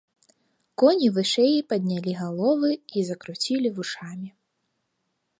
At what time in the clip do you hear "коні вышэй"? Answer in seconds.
0.83-1.59